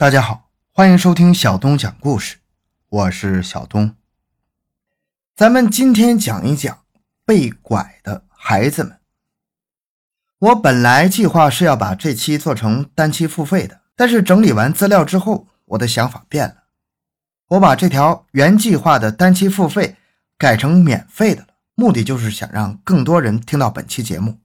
[0.00, 2.36] 大家好，欢迎收听小东讲故事，
[2.88, 3.96] 我是小东。
[5.34, 6.84] 咱们今天讲一讲
[7.26, 9.00] 被拐的孩子们。
[10.38, 16.62] 我本来计划是要把这期做成单期付费的，但是整理完资料之后，我的想法变了，
[17.48, 19.96] 我把这条原计划的单期付费
[20.38, 24.38] 改成免费的了，目的就是想让更多人听到本期节目，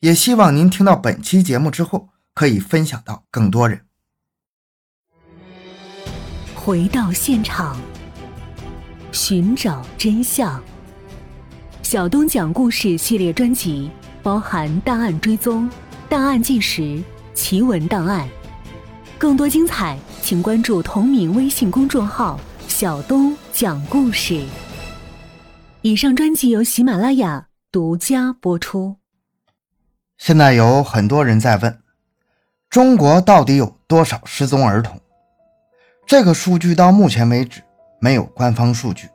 [0.00, 3.86] 也希望您听到本期节目之后可以分享到更多人。
[6.64, 7.76] 回到现场，
[9.10, 10.62] 寻找真相。
[11.82, 13.90] 小东讲故事系列专辑
[14.22, 15.68] 包含档案追踪、
[16.08, 17.02] 档案纪实、
[17.34, 18.28] 奇闻档案。
[19.18, 24.40] 更多精彩，请关注同名微信公众号“小东讲故事”。
[25.82, 28.98] 以上专辑由喜马拉雅独家播出。
[30.16, 31.80] 现在有很多人在问：
[32.70, 35.01] 中国到底有多少失踪儿童？
[36.12, 37.62] 这个数据到目前为止
[37.98, 39.08] 没有官方数据，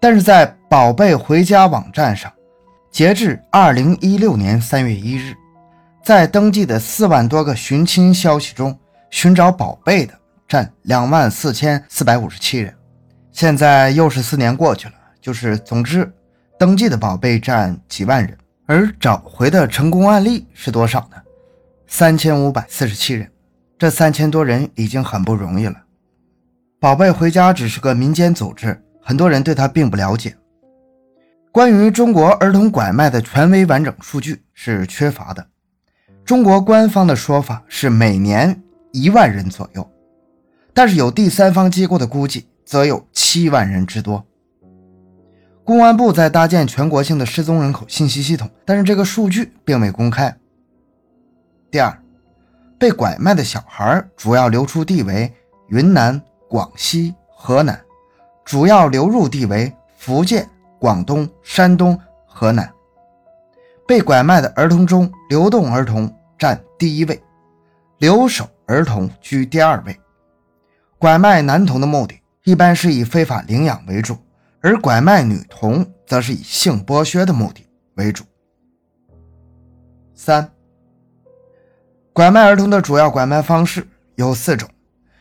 [0.00, 2.32] 但是在“宝贝回家”网站上，
[2.90, 5.32] 截至二零一六年三月一日，
[6.02, 8.76] 在登记的四万多个寻亲消息中，
[9.08, 10.12] 寻找宝贝的
[10.48, 12.74] 占两万四千四百五十七人。
[13.30, 16.12] 现在又是四年过去了，就是总之，
[16.58, 21.22] 登记的宝贝占几万人，而找回的成功案例是多少呢？
[21.86, 23.30] 三千五百四十七人。
[23.82, 25.74] 这三千多人已经很不容易了。
[26.78, 30.36] 宝贝回家只是个民间组织，很多人对他并不了解。
[31.50, 35.44] 关于中国儿童拐卖的权威完整数据是缺乏的。
[36.24, 39.90] 中国官方的说法是每年一万人左右，
[40.72, 44.24] 但是有第三方机构的估计则有七万人之多。
[45.64, 50.36] 公安部在搭建全国性的失踪人口信息系统，但是这个数据并未公开。
[51.68, 51.98] 第二。
[52.82, 55.32] 被拐卖的小孩主要流出地为
[55.68, 57.80] 云南、广西、河南，
[58.44, 62.68] 主要流入地为福建、广东、山东、河南。
[63.86, 67.22] 被拐卖的儿童中，流动儿童占第一位，
[67.98, 69.96] 留守儿童居第二位。
[70.98, 74.16] 拐卖男童的目的一般是以非法领养为主，
[74.60, 78.24] 而拐卖女童则是以性剥削的目的为主。
[80.16, 80.51] 三。
[82.14, 84.68] 拐卖儿童的主要拐卖方式有四种，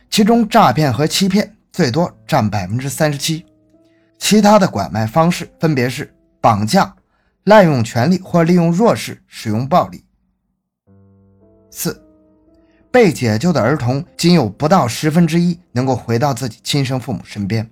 [0.10, 3.46] 其中诈骗和欺骗最多占百分之三十七，
[4.18, 6.94] 其他的拐卖方式分别是绑架、
[7.46, 10.04] 滥用权力或利用弱势使用暴力。
[11.70, 12.04] 四，
[12.92, 17.72] 被解救的儿童仅有不到十分之一能够回到自己亲生父母身边。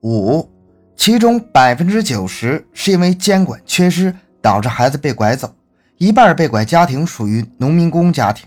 [0.00, 0.50] 五，
[0.96, 5.54] 其中百分之九十是因为监管缺失导致孩子被拐走。
[6.02, 8.44] 一半被拐家庭属于农民工家庭。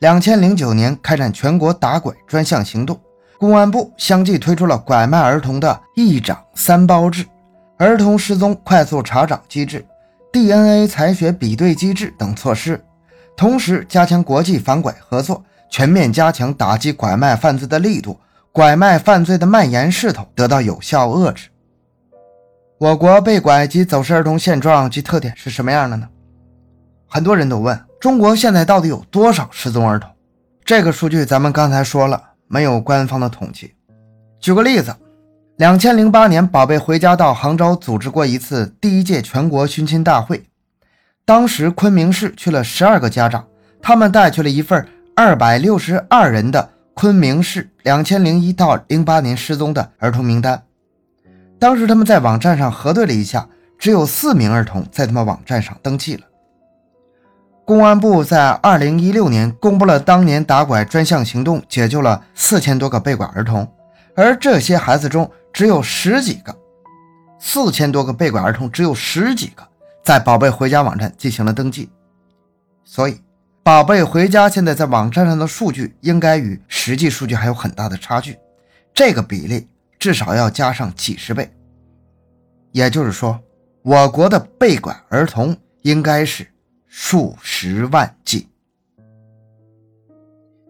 [0.00, 3.00] 两千零九年开展全国打拐专项行动，
[3.38, 7.24] 公安部相继推出了拐卖儿童的一长三包制、
[7.78, 9.86] 儿童失踪快速查找机制、
[10.32, 12.84] DNA 采血比对机制等措施，
[13.36, 18.18] 同时加强国际反拐合作，全面加强打击拐卖犯罪的力度，
[18.50, 21.50] 拐卖犯罪的蔓延势头得到有效遏制。
[22.78, 26.08] 我国被拐及走失儿童现状及特点是什么样的呢？
[27.14, 30.10] 很多人都问中国现在到底有多少失踪儿童？
[30.64, 32.18] 这个数据咱们刚才说了，
[32.48, 33.74] 没有官方的统计。
[34.40, 34.96] 举个例子，
[35.58, 40.42] 两千零八年，宝贝回家到杭州组织过一次第一届全国寻亲大会，
[41.26, 43.46] 当时昆明市去了十二个家长，
[43.82, 50.62] 他们带去了一份二百六十二人的昆明市两千零一到零八年失踪的儿童名单。
[51.58, 53.46] 当时他们在网站上核对了一下，
[53.78, 56.22] 只有四名儿童在他们网站上登记了。
[57.72, 63.66] 公安部在二零一六年公布了当年打拐专项行动，解救了四千多个被拐儿童，
[64.14, 66.54] 而这些孩子中只有十几个，
[67.40, 69.66] 四千多个被拐儿童只有十几个
[70.04, 71.88] 在“宝贝回家”网站进行了登记，
[72.84, 73.18] 所以
[73.64, 78.38] “宝贝回家”现在在网站上的数据应该与实际数据还有很大的差距，
[78.92, 79.66] 这个比例
[79.98, 81.50] 至少要加上几十倍，
[82.72, 83.40] 也就是说，
[83.80, 86.46] 我国的被拐儿童应该是。
[86.94, 88.46] 数十万计。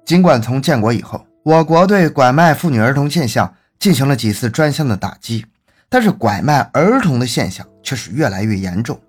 [0.05, 5.45] 尽管从建国以后，我国对拐卖妇女儿童现象进行了几次专项的打击，
[5.89, 9.01] 但是拐卖儿童的现象却是越来越严重。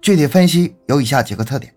[0.00, 1.74] 具体分析有以下几个特点：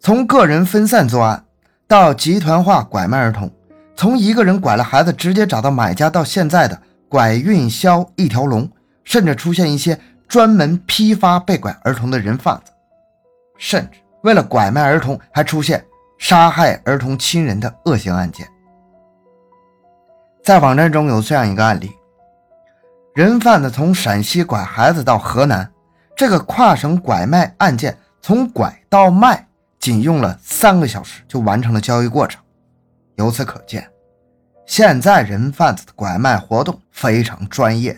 [0.00, 1.44] 从个人分散作案
[1.86, 3.48] 到集团化拐卖儿童，
[3.94, 8.68] 从一个人拐了孩子直接找到买家，到现在的拐运销一条龙，
[9.04, 12.72] 甚至出现一些专门批发被拐儿童的人贩子。
[13.62, 15.84] 甚至为了拐卖儿童，还出现
[16.18, 18.44] 杀害儿童亲人的恶性案件。
[20.42, 21.92] 在网站中有这样一个案例：
[23.14, 25.72] 人贩子从陕西拐孩子到河南，
[26.16, 29.46] 这个跨省拐卖案件从拐到卖
[29.78, 32.42] 仅用了三个小时就完成了交易过程。
[33.14, 33.88] 由此可见，
[34.66, 37.96] 现在人贩子的拐卖活动非常专业。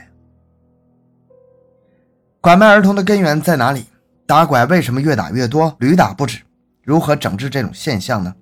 [2.42, 3.86] 拐卖儿童的根源在哪里？
[4.26, 6.38] 打拐为什么越打越多，屡打不止？
[6.82, 8.34] 如何整治这种现象呢？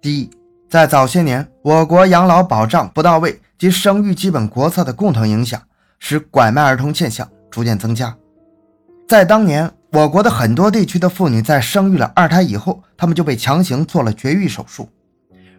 [0.00, 0.30] 第一。
[0.68, 5.58] 在早些年，我国养老保障不到位及生育基本国策的共同影响，
[5.98, 8.14] 使拐卖儿童现象逐渐增加。
[9.08, 14.84] 在当年，我国的很多地区的妇女在生育了二胎以后，她们就被强行做了绝育手术；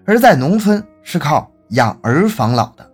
[0.05, 2.87] 而在农村是靠养儿防老的，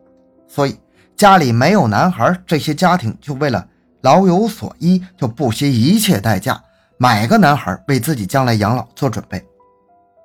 [0.48, 0.80] 所以
[1.18, 3.68] 家里没有男孩，这些家庭就为了
[4.06, 6.62] 老有所依，就不惜一切代价
[7.00, 9.44] 买个男孩，为自己将来养老做准备。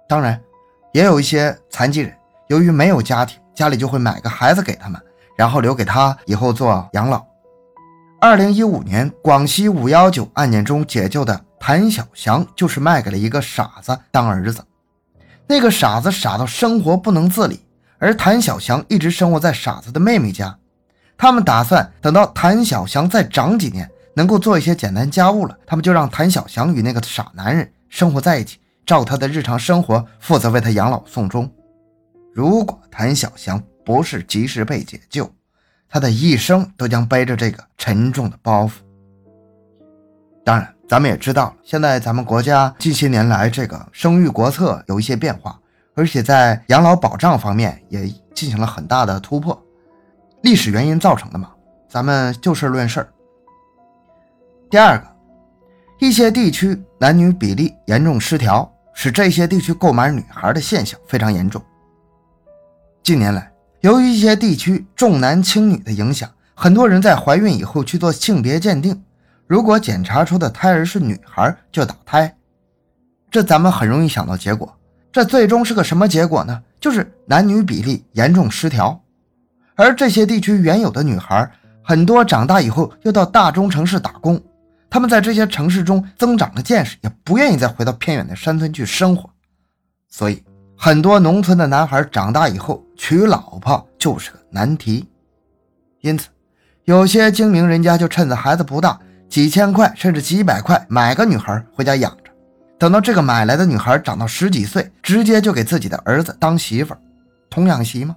[0.07, 0.39] 当然。
[0.93, 2.13] 也有一些残疾人，
[2.49, 5.01] 由于没有家庭，家里就会买个孩子给他们，
[5.37, 7.25] 然后留给他以后做养老。
[8.21, 14.65] 二零一五年广西五幺九案件中解救的谭小祥，就是卖给了一个傻子当儿子。
[15.47, 17.61] 那个傻子傻到生活不能自理，
[18.01, 20.59] 而谭小祥一直生活在傻子的妹妹家。
[21.21, 28.59] 他们打算等到谭小祥再长几年，能够做一些简单家务了，他们就让谭小祥与那个傻男人生活在一起。
[28.87, 31.53] 照他的日常生活，负责为他养老送终。
[32.33, 35.31] 如果谭小祥不是及时被解救，
[35.91, 38.71] 他的一生都将背着这个沉重的包袱。
[40.43, 45.61] 当然，咱们也知道了，现在咱们国家近些年来这个生育国策有一些变化，
[45.95, 49.63] 而且在养老保障方面也进行了很大的突破。
[50.43, 51.51] 历史原因造成的嘛，
[51.89, 53.07] 咱们就事论事。
[54.69, 55.07] 第二个，
[55.99, 58.71] 一些地区男女比例严重失调。
[58.93, 61.63] 使这些地区购买女孩的现象非常严重。
[63.03, 63.51] 近年来，
[63.81, 69.03] 由于一些地区重男轻女的影响，很多人在怀孕以后去做性别鉴定，
[69.47, 72.37] 如果检查出的胎儿是女孩，就打胎。
[73.31, 74.71] 这咱们很容易想到结果，
[75.11, 76.63] 这最终是个什么结果呢？
[76.79, 79.01] 就是男女比例严重失调。
[79.81, 81.51] 而这些地区原有的女孩，
[81.83, 84.39] 很多长大以后又到大中城市打工。
[84.91, 89.31] 他们在这些城市中增长了见识，也不愿意再回到偏远的山村去生活，
[90.11, 90.45] 所以
[90.77, 95.09] 很多农村的男孩长大以后娶老婆就是个难题。
[96.03, 96.29] 因此，
[96.85, 99.01] 有些精明人家就趁着孩子不大，
[99.31, 102.31] 几千块甚至几百块买个女孩回家养着，
[102.79, 106.95] 等到这个买来的女孩长到十几岁，直接就给自己的儿子当媳妇，
[107.49, 108.15] 童养媳吗？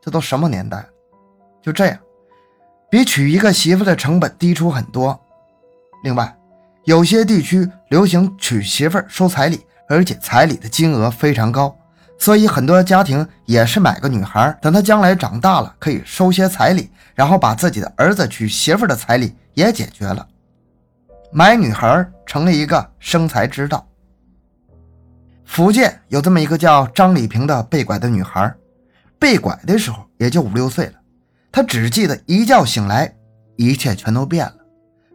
[0.00, 0.86] 这都什么年代了？
[1.62, 1.98] 就这样，
[2.90, 5.18] 比娶一个媳妇的成本低出很多。
[6.02, 6.36] 另外，
[6.84, 11.74] 有些地区流行娶媳妇收彩礼，而且彩礼的金额非常高，
[12.18, 20.26] 所以很多家庭也是买个女孩，等她将来长大了可以收些彩礼，然后把自己的儿子娶媳妇的彩礼也解决了，
[21.30, 23.86] 买女孩成了一个生财之道。
[25.44, 28.52] 福建有这么一个叫张丽萍的被拐的女孩，
[29.18, 30.94] 被拐的时候也就五六岁了，
[31.52, 33.14] 他只记得一觉醒来，
[33.56, 34.54] 一切全都变了。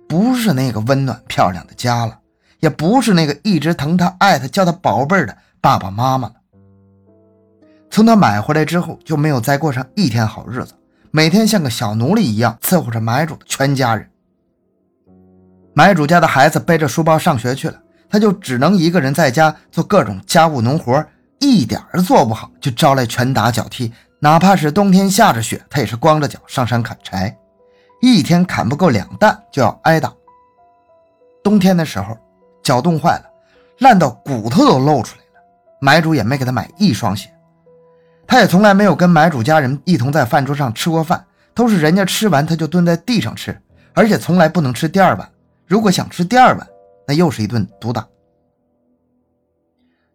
[0.08, 2.18] 不是那个温暖漂亮的家了，
[2.60, 6.36] 也不是那个一直疼他、爱他、叫他宝贝的爸爸妈妈了。
[7.90, 10.74] 从他买回来之后，就没有再过上一天好日子，
[11.10, 14.08] 每天像个小奴隶一样伺候着买主的全家人。
[15.74, 17.78] 买主家的孩子背着书包上学去了，
[18.10, 21.06] 他就只能一个人在家做各种家务农活，
[21.40, 27.38] 一点儿做不好就招来拳打脚踢，哪怕是冬天下着雪，他也是光着脚上山砍柴。
[28.02, 30.14] 一天砍不够两担就要挨打。
[31.44, 32.18] 冬天的时候，
[32.64, 33.26] 脚冻坏了，
[33.80, 35.46] 烂到骨头都露出来了。
[35.80, 37.32] 买主也没给他买一双鞋。
[38.26, 43.60] 他也从来没有跟买主家人一同在饭桌上吃过饭，都是人家吃完他就蹲在地上吃，
[43.94, 45.32] 而且从来不能吃第二碗。
[45.66, 46.68] 如果想吃第二碗，
[47.08, 48.06] 那又是一顿毒打。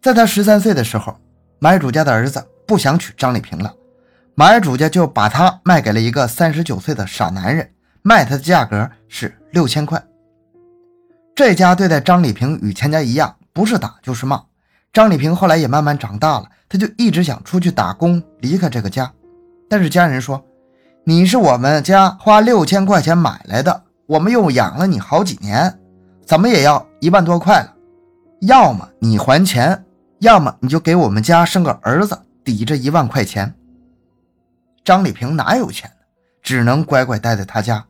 [0.03, 1.17] 在他十三岁的时候，
[1.59, 3.73] 买主家的儿子不想娶张丽萍了。
[4.35, 7.71] 买主家就把他卖给了一个三十九岁的傻男人，
[8.01, 10.03] 卖他的价格是六千块。
[11.35, 14.43] 这家对待张丽萍与钱家一样，不是打就是骂。
[14.91, 19.13] 张丽萍后来也慢慢长大了，他就一直想出去打工，离开这个家。
[19.69, 20.43] 但是家人说
[21.05, 25.79] ：“你是我们家花六千块钱买来的，我们又养了你好几年，
[26.27, 27.75] 怎么也要一万多块了。
[28.41, 29.85] 要么你还钱，
[30.21, 33.55] 要么你就给我们家生个儿子，抵这一万块钱。”
[34.85, 35.97] 张丽萍哪有钱呢？
[36.43, 37.85] 只能乖乖待在他家，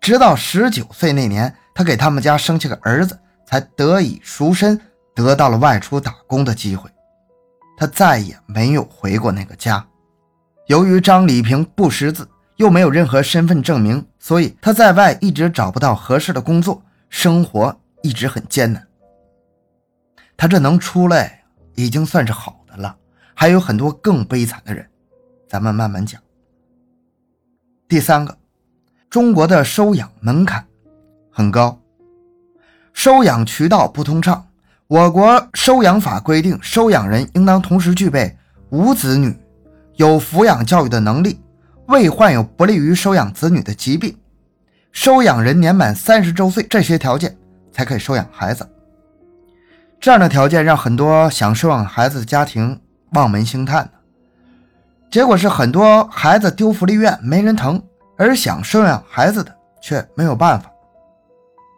[0.00, 4.78] 直到十九岁那年，他给他们家生下个儿子，才得以赎身，
[5.14, 6.90] 得到了外出打工的机会。
[7.78, 9.84] 他再也没有回过那个家。
[10.66, 18.86] 由于张丽平不识字，又没有任何身份证明，所以他在外一直找不到合适的工作，生活一直很艰难。
[20.36, 21.42] 他这能出来
[21.76, 22.94] 已经算是好的了，
[23.32, 24.86] 还有很多更悲惨的人，
[25.48, 26.20] 咱们慢慢讲。
[27.88, 28.36] 第三个，
[29.08, 30.66] 中国的收养门槛
[31.30, 31.78] 很高，
[32.92, 34.44] 收养渠道不通畅。
[34.88, 38.36] 我国收养法规定，收养人应当同时具备
[38.70, 39.38] 无子女、
[39.94, 41.40] 有抚养教育的能力、
[41.86, 44.16] 未患有不利于收养子女的疾病，
[44.90, 47.36] 收养人年满三十周岁，这些条件
[47.70, 48.68] 才可以收养孩子。
[50.00, 52.80] 这样的条件让很多想收养孩子的家庭
[53.12, 53.88] 望门兴叹
[55.10, 57.82] 结果是很多孩子丢福利院没人疼，
[58.16, 60.70] 而想收养孩子的却没有办法。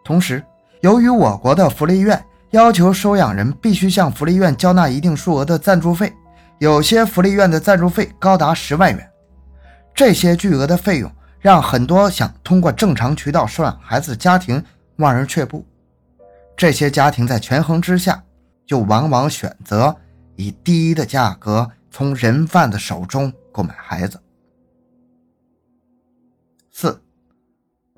[0.04, 0.42] 同时，
[0.80, 6.12] 由于我国的福利院要求收养人必须向福利院交纳一定数额的赞助费，
[6.58, 9.10] 有些福利院的赞助费高达十万元。
[9.94, 14.62] 这些巨额的费用让很多想通过正常渠道收养孩子的家庭
[14.96, 15.64] 望而却步。
[16.56, 18.22] 这些家庭在权衡之下，
[18.66, 19.94] 就往往选择
[20.36, 24.22] 以低的价格从人贩子手中购买孩子。
[26.70, 27.02] 四，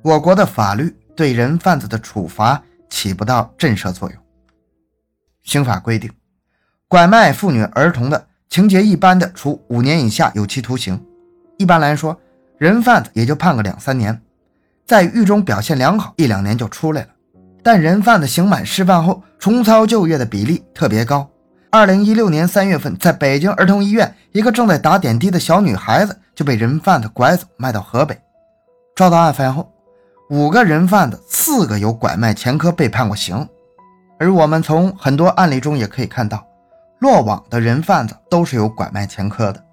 [0.01, 4.19] 我国的法律对人贩子的处罚起不到震慑作用。
[5.43, 6.11] 刑法规定，
[6.89, 10.99] 拐卖妇女儿童的情节一般的，处五年以下有期徒刑。
[11.59, 12.19] 一般来说，
[12.57, 14.19] 人贩子也就判个两三年，
[14.87, 17.09] 在狱中表现良好，一两年就出来了。
[17.63, 21.31] 但人贩子刑满释放后重操旧业的比例特别高。
[21.73, 28.21] 二零一六年三月份，在北京儿童医院，一个正在打点滴的小女孩子就被人贩子拐走，卖到河北。
[28.97, 29.73] 照到案发后，
[30.31, 33.49] 五个人贩子，四个有拐卖前科，被判过刑。
[34.19, 36.45] 而我们从很多案例中也可以看到，
[36.99, 39.65] 落网的人贩子都是有拐卖前科的。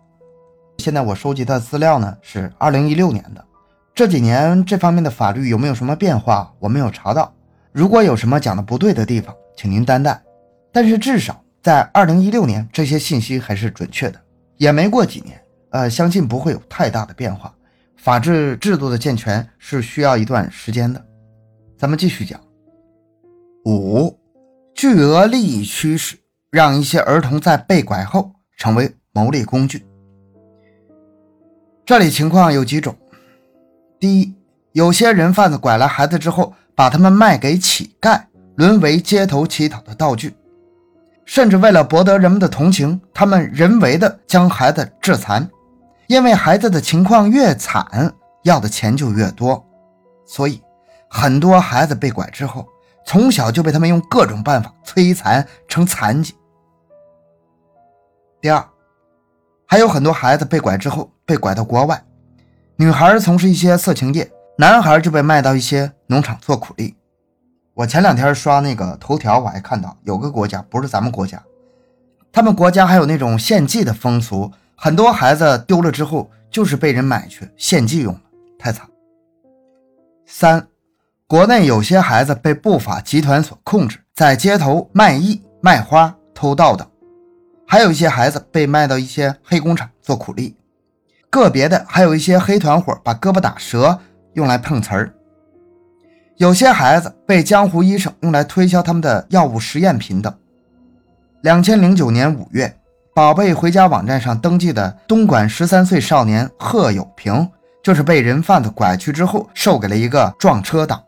[0.77, 3.43] 现在我收集的资料呢是二零一六年的，
[3.95, 7.33] 这几年这方面的法律有没有什么变化，我没有查到。
[7.71, 10.21] 如果有什么讲的不对的地方，请您担待。
[10.71, 14.17] 但是至少在二零一六年，这些信息还是准确的。
[14.55, 15.37] 也没过几年，
[15.71, 17.53] 呃，相信不会有太大的变化。
[17.97, 21.05] 法治制度的健全是需要一段时间的。
[21.77, 22.39] 咱们继续讲
[23.65, 24.17] 五。
[24.73, 26.15] 巨额利益驱使，
[26.51, 29.85] 让一些儿童在被拐后成为牟利工具。
[31.85, 32.95] 这里情况有几种：
[33.99, 34.33] 第一，
[34.71, 38.21] 有些人贩子拐来孩子之后，把他们卖给乞丐，
[38.55, 40.29] 沦为街头乞讨的道具；
[41.27, 45.47] 甚至为了博得人们的同情，他们人为的将孩子致残。
[46.07, 48.11] 因为孩子的情况越惨，
[48.43, 49.63] 要的钱就越多，
[50.25, 50.59] 所以
[51.07, 52.65] 很多孩子被拐之后。
[53.05, 56.35] 从小就被他们用各种办法摧残成残疾。
[58.41, 58.61] 第二，
[59.65, 62.03] 还有很多孩子被拐之后被拐到国外，
[62.75, 66.96] 女孩从事一些色情业，男孩就被卖到一些农场做苦力。
[67.77, 71.39] 我前两天刷那个头条，我还看到有个国家不是咱们国家，
[72.31, 78.21] 他们国家还有那种献祭的风俗，很多孩子丢了之后就是被人买去献祭用了，
[78.57, 78.87] 太惨。
[80.25, 80.67] 三。
[81.27, 86.87] 国内有些孩子被不法集团所控制，在街头卖艺、卖花、偷盗等；
[87.67, 90.55] 还有一些孩子被卖到一些黑工厂做苦力，
[91.29, 93.99] 个别的还有一些黑团伙把胳膊打折
[94.33, 95.13] 用来碰瓷儿。
[96.37, 100.31] 有些孩子被江湖医生用来推销他们的药物实验品等。
[101.41, 102.77] 两千零九年五月，
[103.15, 107.49] 宝贝回家网站上登记的东莞十三岁少年贺有平，
[107.83, 111.03] 就是被人贩子拐去之后，售给了一个撞车党。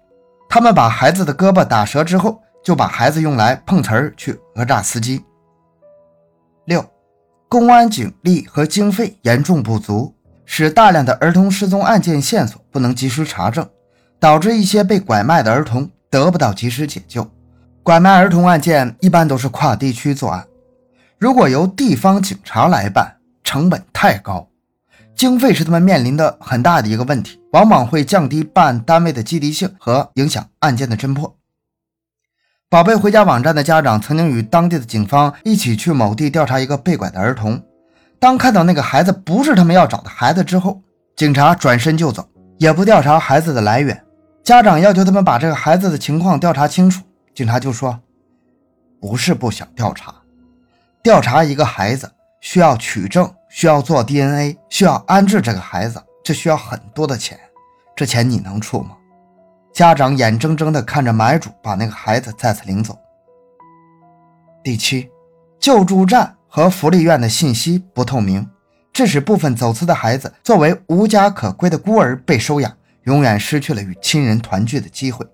[0.49, 5.23] 他们把孩子的胳膊打折之后，就把孩子用来碰瓷儿去讹诈司机。
[6.65, 6.83] 六，
[7.47, 13.67] 公安警力和经费严重不足，使大量的儿童失踪案件线索不能及时查证，
[14.19, 17.29] 导致一些被拐卖的儿童得不到及时解救。
[17.81, 20.45] 拐卖儿童案件一般都是跨地区作案，
[21.17, 24.47] 如果由地方警察来办，成本太高。
[25.15, 31.35] 经费是他们面临的很大的一个问题，往往会降低办案单位的积极性和影响案件的侦破。
[32.69, 37.61] 宝贝回家网站的家长曾经与当地的警方一起去某地调查一个被拐的儿童，
[38.19, 40.81] 当看到那个孩子不是他们要找的孩子之后，
[41.15, 43.99] 警察转身就走，也不调查孩子的来源。
[44.49, 47.03] 家长要求他们把这个孩子的情况调查清楚，
[47.35, 47.99] 警察就说
[48.99, 50.11] ：“不是不想调查，
[51.03, 57.39] 调查一个孩子需要取证。”需要做 DNA，需要安置这个孩子，这需要很多的钱，
[57.95, 58.97] 这钱你能出吗？
[59.71, 62.97] 家长眼睁睁地看着买主把那个孩子再次领走。
[64.63, 65.07] 第七，
[65.59, 68.47] 救助站和福利院的信息不透明，
[68.91, 72.71] 致使部分走私的孩子作为无家可归的孤儿被收养，
[73.09, 75.25] 永远失去了与亲人团聚的机会。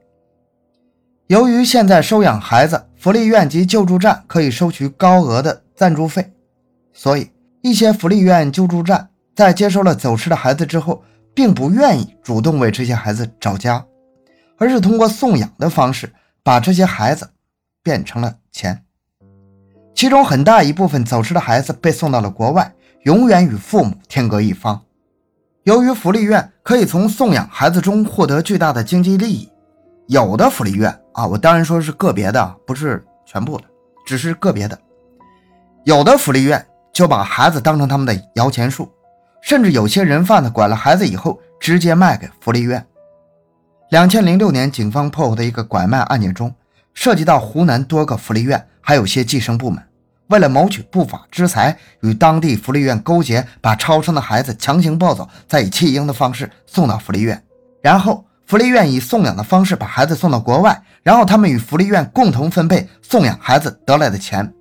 [1.27, 6.32] 由于现在收养孩子，福利院及救助站可以收取高额的赞助费，
[6.94, 7.29] 所以
[7.62, 11.03] 一些福利院、救助站在接收了走失的孩子之后，
[11.34, 13.86] 并不愿意主动为这些孩子找家，
[14.58, 16.10] 而是通过送养的方式
[16.44, 17.29] 把这些孩子
[17.84, 18.82] 变成了钱。
[19.94, 24.82] 其中很大一部分走失的孩子被送到了国外，永远与父母天隔一方。
[25.65, 29.50] 由于福利院可以从送养孩子中获得巨大的经济利益，
[30.05, 33.63] 有的福利院啊，我当然说是个别的，不是全部的，
[34.05, 34.77] 只是个别的。
[35.84, 38.88] 有的福利院就把孩子当成他们的摇钱树，
[39.41, 42.86] 甚至有些人贩子拐了孩子以后，直接卖给福利院。
[43.89, 46.53] 两千零六年，警方破获的一个拐卖案件中，
[46.93, 48.67] 涉及到湖南多个福利院。
[48.81, 49.84] 还有些计生部门
[50.27, 57.44] 为了谋取不法之财，与当地福利院勾结，把超生的孩子强行抱走，再以弃婴的方式送到福利院，
[57.82, 64.51] 然后福利院以送养的方式把孩子送到国外，然后他们与福利院共同分配送养孩子得来的钱。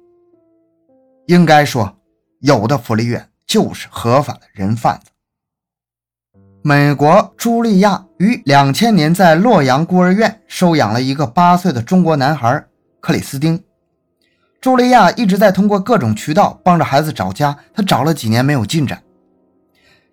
[1.27, 1.97] 应该说，
[2.41, 5.11] 有的福利院就是合法的人贩子。
[6.63, 12.67] 美国茱莉亚于两千年在洛阳孤儿院收养了一个八岁的中国男孩
[13.01, 13.63] 克里斯汀。
[14.65, 19.03] 茱莉亚一直在通过各种渠道帮着孩子找家，她找了几年没有进展。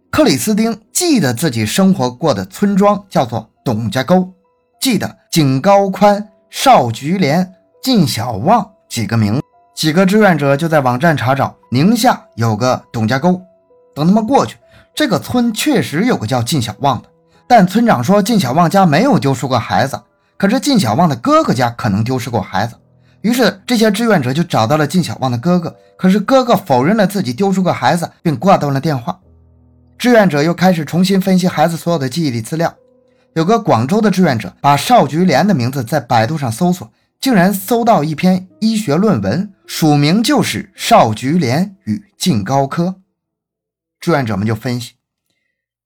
[0.09, 4.29] 克里斯汀记得自己生活过的村庄叫做董家沟，
[4.81, 7.49] 记得景高宽、邵菊莲、
[7.81, 9.41] 靳小旺几个名。
[9.73, 13.41] 几个志愿者就在网站查找宁夏有个董家沟。
[13.95, 14.57] 等他们过去，
[14.93, 17.07] 这个村确实有个叫靳小旺的，
[17.47, 19.97] 但村长说靳小旺家没有丢失过孩子，
[20.35, 22.75] 可是靳小旺的哥哥家可能丢失过孩子。
[23.21, 29.19] 于是，这些志愿者就找到了靳小旺的哥哥，可是哥哥否认了自己丢失过孩子，并挂断了电话。
[29.97, 32.75] 志愿者又开始重新分析孩子所有的记忆力资料。
[33.33, 42.83] 有个广州的志愿者把邵菊莲的名字在百度上搜索，竟然搜到一篇医学论文，署名就是《邵菊莲与靳高科》。
[43.99, 44.93] 志愿者们就分析，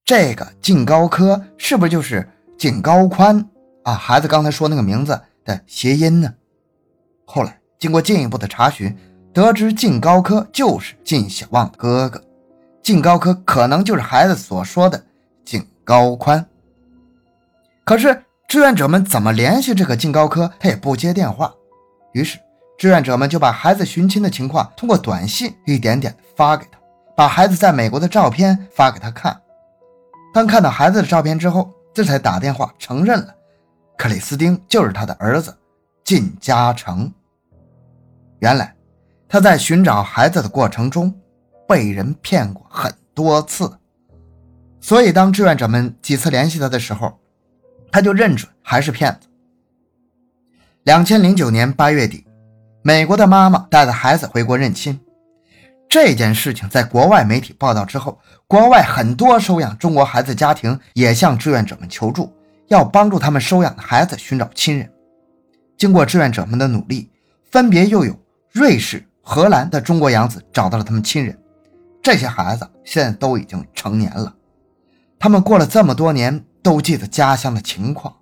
[0.06, 3.46] 这个靳高科是不是就是靳高宽
[3.84, 3.94] 啊？
[3.94, 6.34] 孩子刚才说那个名字的谐音呢？
[7.26, 8.96] 后来经过进一步的查询，
[9.34, 12.22] 得知靳高科就是靳小旺的哥哥，
[12.82, 15.04] 靳高科可能就是孩子所说的
[15.44, 16.46] 靳高宽。
[17.84, 21.54] 可是志愿者们怎么联系这个靳高科，他也不接电话。
[22.14, 22.40] 于是
[22.78, 26.80] 志愿者们就把孩子寻亲的情况通过短信一点点发给他，
[27.16, 29.40] 把孩子在美国的照片发给他看。
[30.34, 33.34] 当看到孩子的照片之后，这才打电话承认了，
[33.98, 35.56] 克里斯汀就是他的儿子。
[36.06, 37.12] 靳嘉诚，
[38.38, 38.76] 原来
[39.28, 41.12] 他在寻找孩子的过程中
[41.68, 43.80] 被人骗过很多次，
[44.80, 47.20] 所以当志愿者们几次联系他的时候，
[47.92, 49.28] 他就认准还是骗子。
[50.84, 52.24] 两千零九年八月底，
[52.84, 55.00] 美国的妈妈带着孩子回国认亲，
[55.90, 62.32] 这件事情在国外媒体报道之后，国外很多收养中国孩子家庭也向志愿者们求助，
[62.68, 64.88] 要帮助他们收养的孩子寻找亲人。
[65.78, 67.12] 经过志愿者们的努力，
[67.52, 68.18] 分别又有
[68.52, 71.38] 瑞士、荷兰的中国养子找到了他们亲人。
[72.02, 74.34] 这些孩子现在都已经成年了，
[75.20, 78.16] 他们过了这么多年都记得家乡的情况。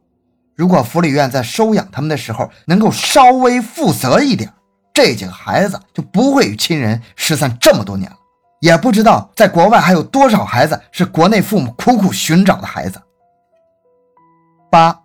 [0.56, 4.52] 如果福利院在收养他们的时候能够稍微负责一点，
[4.94, 8.18] 这几个孩子就不会与亲人失散这么多年了。
[8.62, 13.00] 也不知道在国外还有多少孩子是国内父母苦苦寻找的孩子。
[14.72, 15.00] 八。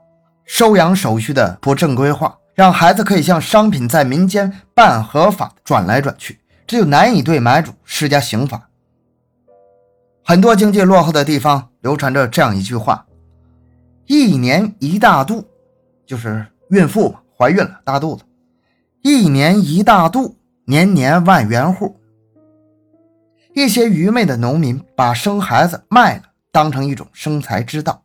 [0.50, 8.68] 收养手续的不正规化，让孩子可以像商品在民间半合法转来转去，这就难以对买主施加刑罚。
[10.24, 13.06] 很多经济落后的地方流传着这样一句话
[14.06, 15.46] ：“一年一大肚”，
[16.04, 18.24] 就是孕妇，怀孕了大肚子。
[19.02, 22.00] 一年一大肚，年年万元户。
[23.54, 28.02] 一些愚昧的农民把生孩子卖了，当成一种生财之道。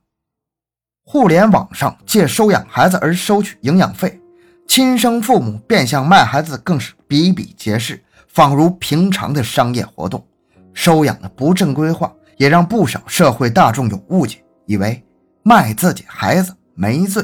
[1.03, 4.19] 互联网上借收养孩子而收取营养费，
[4.67, 10.25] 亲生父母变相卖孩子更是比比皆是，仿如平常的商业活动。
[10.73, 15.05] 收养的不正规化，也让不少社会大众有误解，以为
[15.43, 17.23] 卖自己孩子没罪，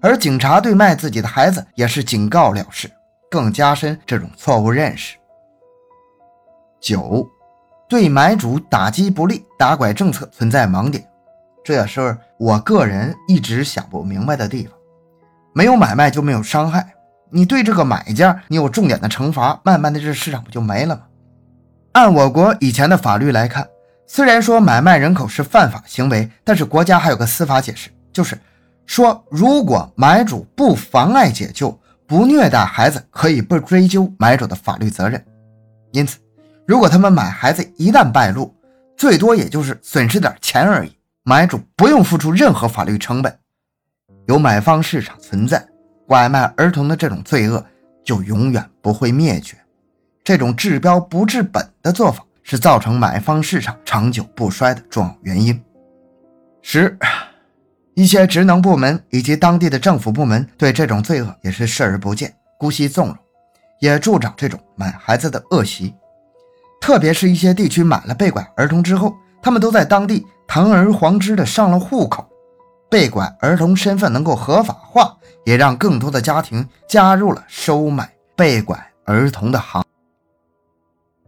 [0.00, 2.90] 而警察对卖自己的孩子也是警告了事，
[3.30, 5.18] 更加深这种错误认识。
[6.80, 7.28] 九，
[7.86, 11.06] 对买主打击不力，打拐政策存在盲点。
[11.62, 14.72] 这也是我个人一直想不明白的地方。
[15.52, 16.94] 没有买卖就没有伤害，
[17.30, 21.02] 你对这个买家，你有重点的惩罚，慢慢的这市场不就没了吗？
[21.92, 23.66] 按我国以前的法律来看，
[24.06, 28.38] 虽然说买卖人口是犯法行为，但是国家还有个司法解释，就是
[28.86, 35.24] 说如果买主不妨碍解救、不虐待孩子，可以不追究买主的法律责任。
[35.92, 36.18] 因此，
[36.66, 38.54] 如果他们买孩子一旦败露，
[38.96, 43.36] 最多也就是损失点钱而已，买主不用付出任何法律成本。
[44.30, 45.60] 有买方市场存在，
[46.06, 47.66] 拐卖儿童的这种罪恶
[48.04, 49.56] 就永远不会灭绝。
[50.22, 55.60] 这种治标不治本的做法，是造成买方市场长久不衰的重要原因。
[56.62, 56.96] 十，
[57.94, 63.16] 一些职能部门以及当地的政府部门对这种罪恶也是视而不见，姑息纵容，
[63.80, 65.92] 也助长这种买孩子的恶习。
[66.80, 69.12] 特别是一些地区买了被拐儿童之后，
[69.42, 72.24] 他们都在当地堂而皇之的上了户口，
[72.90, 79.84] 被拐儿童身份能够合法化，也让更多的家庭加入了收买被拐儿童的行。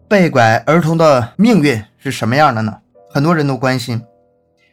[0.09, 2.81] 被拐儿童的命运是什么样的呢？
[3.09, 4.03] 很多人都关心。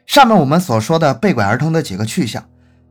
[0.08, 2.44] 上面我们所说的被拐儿童的几个去向，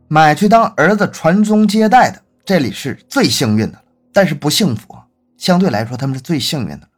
[0.07, 3.79] 买去当儿子传宗接代的，这里是最幸运的，
[4.13, 4.97] 但是不幸福。
[5.37, 6.89] 相对来说，他们是最幸运的。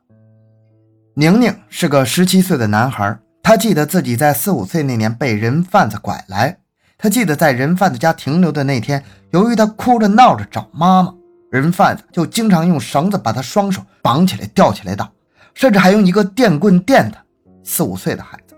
[1.15, 6.59] 宁宁是个十七岁的男孩，他记得自己在四五岁那年被人贩子拐来。
[7.03, 11.15] 他记得在人贩子家停留的那天，由于他哭着闹着找妈妈，
[11.51, 15.11] 人贩子就经常用绳子把他双手绑起来吊起来打，
[15.55, 17.19] 甚至还用一个电棍电他。
[17.63, 18.55] 四五岁的孩子，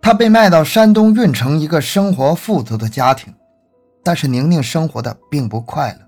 [0.00, 3.34] 他被卖到山东运城一个生活富足的家庭，
[4.04, 5.98] 但是宁宁生活的并不快乐。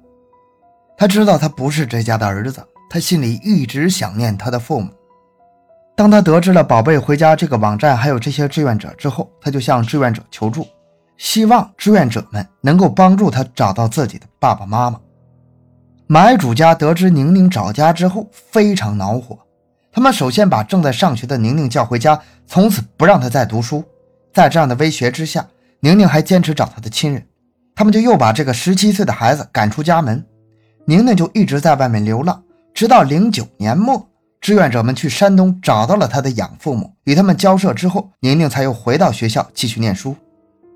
[0.97, 4.91] 他知道他不是这家的儿子，他心里一直想念他的父母。
[5.97, 10.67] 当他得知了“宝贝回家”这个网站还有这些志愿者之后，他就向志愿者求助，
[11.21, 14.99] 希望志愿者们能够帮助他找到自己的爸爸妈妈。
[16.07, 19.39] 买主家得知宁宁找家之后，非常恼火。
[19.93, 23.85] 他们首先把正在上学的宁宁叫回家，从此不让他再读书。
[24.33, 25.47] 在这样的威胁之下，
[25.81, 27.23] 宁宁还坚持找他的亲人。
[27.75, 30.25] 他们就又把这个十七岁的孩子赶出家门，
[30.87, 34.09] 宁宁就一直在外面流浪，直到零九年末。
[34.41, 40.17] 志愿者们去山东找到了他的养父母，与他们交涉之后，宁宁才又回到学校继续念书。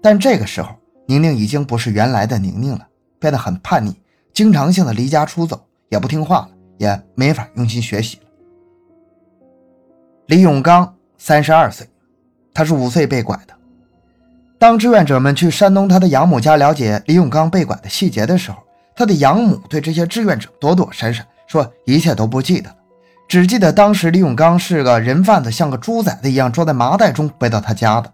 [0.04, 0.68] 但这个时候，
[1.06, 2.86] 宁宁已经不是原来的宁宁了，
[3.18, 3.98] 变得很叛逆，
[4.34, 8.24] 经常性的离家出走，也不听话了，也没法用心学习了。
[10.26, 11.88] 李永刚三十二岁，
[12.52, 13.54] 他是五岁被拐的。
[14.58, 18.58] 当志愿者们去山东他的养母家了解李永刚被拐的细节的时候，
[18.94, 22.76] 他的养母对这些志愿者躲躲闪闪，说一切都不记得了。
[23.26, 28.12] 只记得当时李永刚是个人贩子，像个猪崽子一样装在麻袋中背到他家的。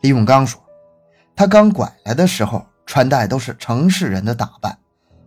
[0.00, 0.58] 李永刚说，
[1.36, 4.76] 他刚拐来的时候穿戴都是城市人的打扮，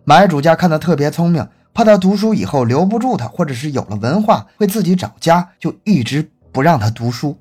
[0.04, 7.38] 买主家看他特别聪明，怕他读书以后留不住他，或者是有了文化会自己找家，就一直不让他读书。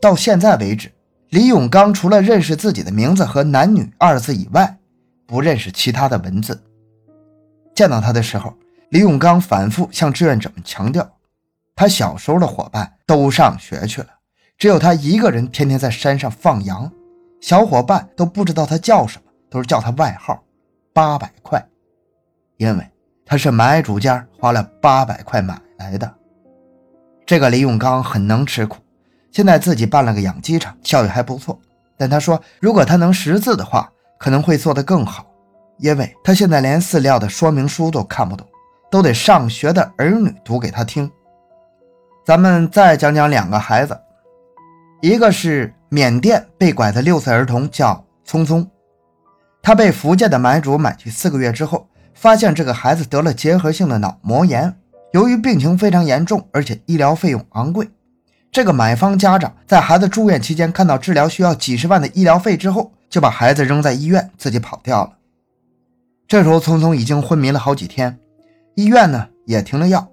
[0.00, 0.92] 到现在为止，
[1.30, 4.78] 李永刚除了认识自己的名字和“男女”二字以外，
[5.26, 6.62] 不认识其他的文字。
[7.74, 8.54] 见到他的时候。
[8.90, 11.06] 李永刚反复向志愿者们强调，
[11.76, 14.08] 他小时候的伙伴都上学去了，
[14.56, 16.90] 只有他一个人天天在山上放羊，
[17.40, 20.42] 小伙伴都不知道他叫什么，都是叫他外号
[20.92, 21.64] “八百块”，
[22.58, 22.90] 因为
[23.24, 26.14] 他是买主家花了八百块买来的。
[27.24, 28.78] 这个李永刚很能吃苦，
[29.30, 31.58] 现在自己办了个养鸡场，效益还不错。
[31.96, 35.26] 但他说，如果他能识字的话，可能会做得更好，
[35.78, 38.46] 因为他现在连饲料的说明书都看不懂。
[38.90, 41.12] 都得上学的儿女读给他听。
[42.24, 43.94] 咱们再讲讲两个孩子，
[45.00, 48.68] 一个是缅甸被拐的六岁儿童，叫聪聪。
[49.62, 54.74] 他被福建的买主买去四个月之后，发现这个孩子得了结核性的脑膜炎。
[55.12, 57.88] 由于病情非常严重，而且医疗费用昂贵，
[58.50, 65.12] 这个买方家长在孩子住院期间看到治疗需要几十万的医疗费之后，就把孩子扔在医院，自己跑掉了。
[66.26, 68.18] 这时候，聪聪已经昏迷了好几天。
[68.74, 70.08] 医院呢也停了药。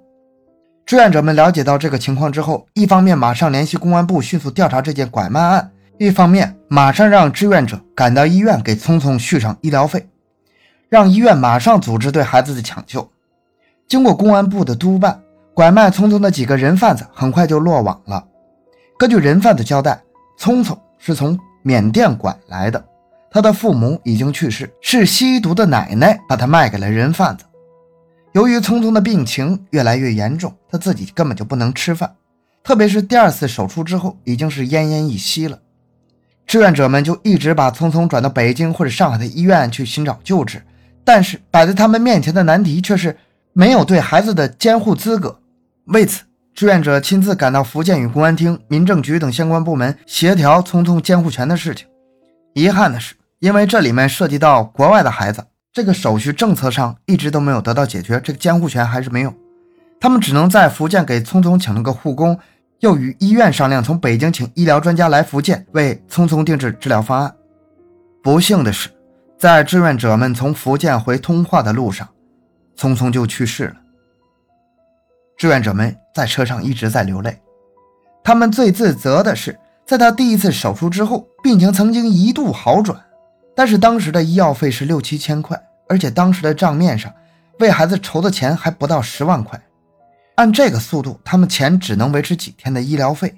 [0.86, 10.08] 志愿者们了解到这个情况之后，一方面马上联系公安部迅速调查这件拐卖案，一方面马上让志愿者赶到医院给聪聪续上医疗费，
[10.88, 13.10] 让医院马上组织对孩子的抢救。
[13.88, 15.20] 经过公安部的督办，
[15.56, 18.24] 拐卖聪聪的几个人贩子很快就落网了。
[19.00, 20.00] 根据人贩子交代，
[20.38, 22.86] 聪聪是从缅甸拐来的，
[23.32, 27.44] 他的父母已经去世，是吸毒的奶奶把他卖给了人贩子。
[28.36, 32.16] 由于聪聪的病情越来越严重，他自己根本就不能吃饭，
[32.66, 35.58] 特别是第二次手术之后，已经是奄奄一息了。
[36.46, 40.62] 志愿者们就一直把聪聪转到北京或者上海的医院去寻找救治，
[41.06, 43.18] 但是摆在他们面前的难题却是
[43.54, 45.40] 没有对孩子的监护资格。
[45.86, 51.88] 为此，志愿者亲自赶到福建，与公安厅、民政局等相关部门协调聪聪监护权的事情。
[52.54, 55.46] 遗憾的是，因为这里面涉及到国外的孩子，
[55.76, 59.34] 这个手续政策上一直都没有得到解决，这个监护权还是没有。
[60.00, 62.40] 他们只能在福建给聪聪请了个护工，
[62.80, 67.36] 又与医院商量从北京请医疗专家来福建为聪聪定制治疗方案。
[68.24, 68.90] 不幸的是，
[69.38, 72.08] 在志愿者们从福建回通化的路上，
[72.78, 73.76] 聪聪就去世了。
[75.38, 77.38] 志愿者们在车上一直在流泪，
[78.24, 82.98] 他们最自责的是，在他第一次手术之后，病情曾经一度好转，
[83.56, 87.14] 但是当时的医药费是六七千块，而且当时的账面上
[87.60, 89.60] 为孩子筹的钱还不到十万块。
[90.36, 93.34] 按这个速度，他们钱只能维持几天的医疗费，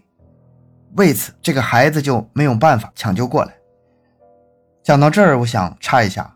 [0.95, 3.53] 为此这个孩子就没有办法抢救过来。
[4.83, 6.35] 讲到这儿，我想插一下，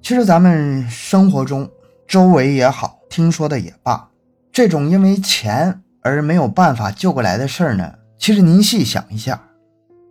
[0.00, 1.70] 其实咱们生活中
[2.06, 4.08] 周围也好，听说的也罢，
[4.50, 9.38] 这种因为钱而没有办法救过来的事儿呢，其实您细想一下，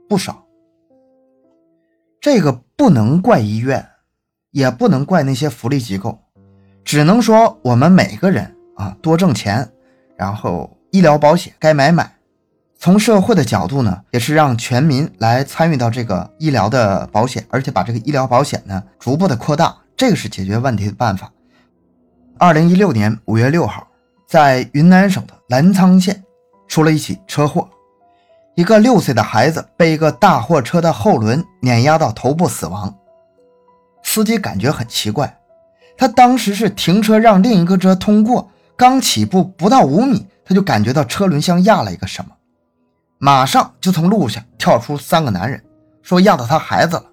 [0.08, 0.44] 不少。
[2.30, 3.88] 这个不能怪医院，
[4.52, 6.20] 也不能怪那些福利机构，
[6.84, 8.54] 只能说我们每个人。
[8.76, 9.72] 啊，多挣钱，
[10.18, 12.18] 然后医疗保险该买买。
[12.78, 21.32] 从社会的角度呢，也是让全民来参与到这个医疗的保险，而且把这个医疗保险呢逐步的扩大，这个是解决问题的办法。
[22.38, 23.88] 二零一六年五月六号，
[24.28, 26.22] 在云南省的澜沧县
[26.68, 27.70] 出了一起车祸，
[28.58, 32.92] 一个六岁的孩子被一个大货车的后轮碾压到头部死亡。
[34.02, 35.38] 司机感觉很奇怪，
[35.96, 38.50] 他当时是停车让另一个车通过。
[38.76, 42.32] 刚起步不到五米，他就感觉到车轮像压了一个什么，
[43.20, 45.64] 马上就从路上跳出三个男人，
[46.02, 47.04] 说压到他孩子了。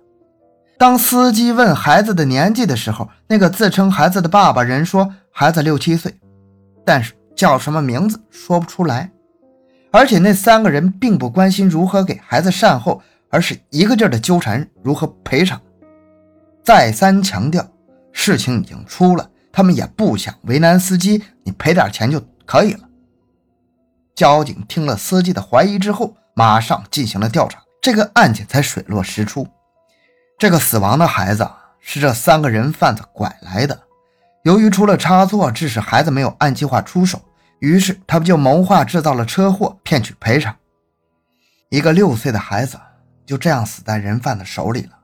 [0.79, 6.19] 当司机问孩子的年纪的时候，那个自称孩子的爸爸人说孩子六七岁，
[6.87, 9.11] 但是叫什么名字说不出来。
[9.95, 15.61] 而且那三个人并不关心如何给孩子善后，而是一个劲儿的纠缠如何赔偿，
[16.65, 17.65] 再三强调
[18.11, 19.31] 事情已经出了。
[19.53, 22.81] 他们也不想为难司机，你赔点钱就可以了。
[24.17, 29.47] 交警听了司机的怀疑之后，马上进行了调查，这个案件才水落石出。
[30.37, 33.81] 这个死亡的孩子是这三个人贩子拐来的，
[34.43, 37.23] 由于出了差错，致使孩子没有按计划出手，
[37.59, 40.57] 于是他们就谋划制造了车祸，骗取赔偿。
[41.71, 42.79] 一个六岁的孩子
[43.25, 44.99] 就这样死在人贩子手里了。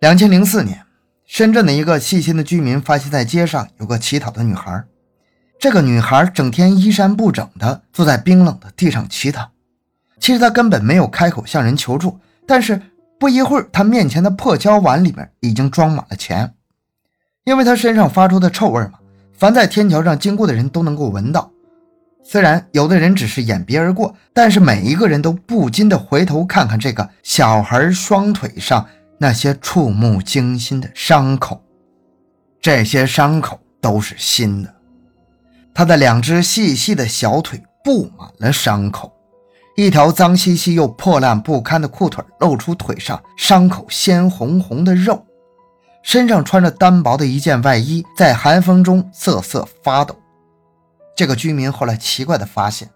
[0.00, 0.84] 两千零四年。
[1.32, 4.84] 深圳的一个细心的居民发现，在街上有个乞讨的女孩。
[5.60, 9.48] 这个女孩整天衣衫不整的坐在冰冷的地上乞讨。
[10.18, 12.82] 其实她根本没有开口向人求助，但是
[13.16, 16.52] 不一会儿，她面前的破胶碗里面已经装满了钱。
[17.44, 18.98] 因为她身上发出的臭味嘛，
[19.40, 21.50] 凡在天桥上经过的人都能够闻到。
[22.22, 28.86] 虽然有的人只是眼鼻而过，但是每一个人都不禁的回头看看这个小孩双腿上。
[29.22, 31.62] 那些触目惊心的伤口，
[32.58, 34.74] 这些伤口都是新的。
[35.74, 39.12] 他的两只细细的小腿布满了伤口，
[39.76, 45.22] 一条脏兮兮又破烂不堪的裤腿露出腿上伤口鲜红红的肉，
[46.02, 50.16] 身上穿着单薄的一件外衣，在寒风中瑟瑟发抖。
[51.14, 52.88] 这个居民后来奇怪地发现，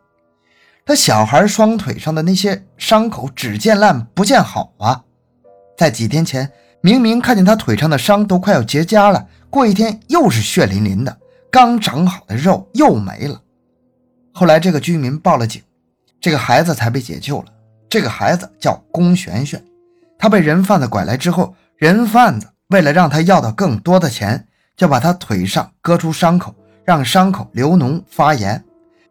[0.87, 5.03] 他小孩双腿上的那些伤口只见烂不见好啊。
[5.77, 11.19] 在几天前，明明看见他腿上的伤都快要结痂了，过一天又是血淋淋的，
[11.51, 13.41] 刚长好的肉又没了。
[14.33, 15.63] 后来这个居民报了警，
[16.21, 17.47] 这个孩子才被解救了。
[17.89, 19.63] 这个孩子叫龚璇璇，
[20.19, 24.47] 他被人贩子拐来之后，人贩子为了让他要到更多的钱，
[24.77, 28.65] 就把他腿上割出伤口，让伤口流脓发炎。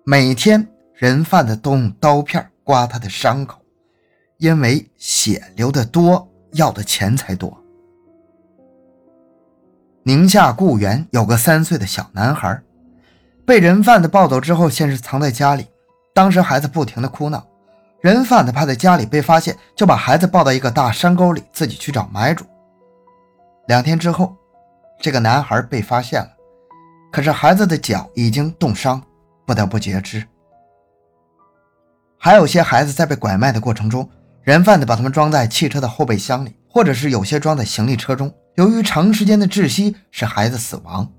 [0.04, 3.60] 每天人贩子都用刀片刮他的伤口，
[4.38, 6.30] 因为血流得多。
[6.54, 7.58] 要的钱才多。
[10.04, 12.62] 宁夏固原有个三岁的小男孩，
[13.44, 15.66] 被人贩子抱走之后，先是藏在家里。
[16.14, 17.44] 当时孩子不停的哭闹，
[18.02, 22.46] 人贩子怕在家里被发现，就把孩子抱到一个大山沟里，自己去找买主。
[23.68, 24.36] 两天之后，
[25.00, 26.30] 这个男孩被发现了，
[27.12, 29.02] 可是孩子的脚已经冻伤，
[29.46, 30.26] 不得不截肢。
[32.18, 34.10] 还有些孩子在被拐卖的过程中。
[34.44, 38.30] 人贩子把他们装在汽车的后备箱里，或者是有些装在行李车中。
[38.56, 41.10] 由于长时间的窒息，使孩子死亡。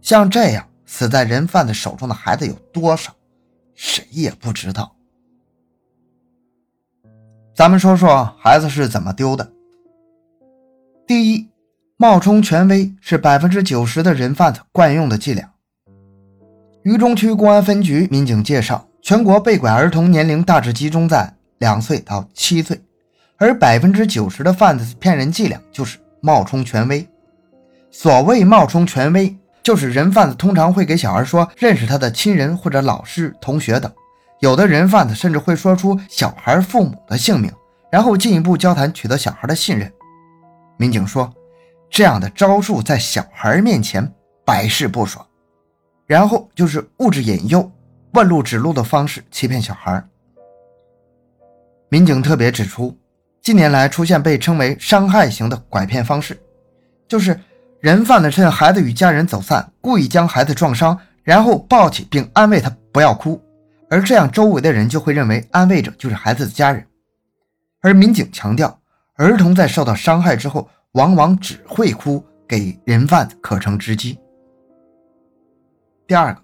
[0.00, 3.12] 像这样死在人贩子手中的孩子有多少，
[3.74, 4.96] 谁也不知道。
[7.54, 9.52] 咱们说说孩子是怎么丢的。
[11.06, 11.50] 第一，
[12.04, 15.48] 冒充权威是百分之九十的人贩子惯用的伎俩。
[16.82, 22.78] 渝中区公安分局民警介绍，全国被拐儿童年龄大致集中在两岁到七岁，
[23.38, 27.08] 而百分之九十的贩子骗人伎俩就是冒充权威。
[27.90, 33.90] 所谓冒充权威，就是人贩子通常会给小孩说认识他的亲人或者老师、同学等，
[34.40, 37.50] 有的人贩子甚至会说出小孩父母的姓名，
[37.90, 39.90] 然后进一步交谈，取得小孩的信任。
[40.76, 41.32] 民警说，
[41.90, 44.12] 这样的招数在小孩面前
[44.44, 45.24] 百试不爽。
[46.06, 47.70] 然后就是物质引诱、
[48.12, 50.04] 问路指路的方式欺骗小孩。
[51.88, 52.96] 民警特别指出，
[53.40, 56.38] 近年来出现被称为伤害型的拐骗方式，
[57.08, 57.38] 就是
[57.80, 63.40] 人贩子趁孩子与家人走散，故意将孩子撞伤，然后抱起并安慰他不要哭，
[63.88, 66.86] 而这样周围的人就会认为安慰者就是孩子的家人。
[67.80, 68.78] 而民警强调，
[69.14, 74.18] 儿童在受到伤害之后，往往只会哭，给人贩子可乘之机。
[76.06, 76.40] 第二个，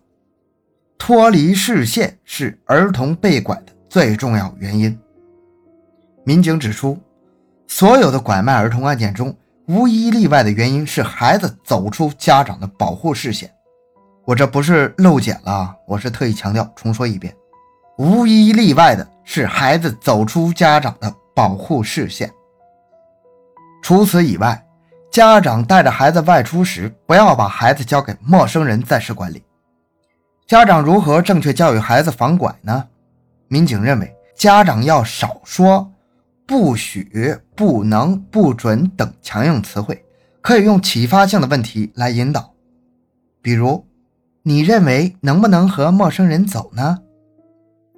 [0.98, 4.98] 脱离视线是儿童被拐的最重要原因。
[6.24, 6.98] 民警指出，
[7.68, 9.32] 所有的拐卖儿童案件中，
[9.68, 13.48] 无一例外的原因是孩子走出家长的保护视线。
[14.24, 17.32] 我这不是漏检了，我是特意强调，重说一遍，
[17.98, 22.28] 无一例外的是孩子走出家长的保护视线。
[23.83, 24.66] 除此以外，
[25.11, 29.43] 家长带着孩子外出时，不要把孩子交给陌生人暂时管理。
[30.47, 32.87] 家长如何正确教育孩子防拐呢？
[33.49, 35.93] 民警认为，家长要少说
[36.47, 40.05] “不许”“不能”“不准”等强硬词汇，
[40.40, 42.53] 可以用启发性的问题来引导。
[43.43, 43.85] 比如，
[44.43, 46.99] 你认为能不能和陌生人走呢？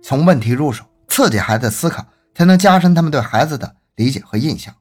[0.02, 4.74] 从问题入手，刺激孩子思考，才能加深他们对孩子的理解和印象。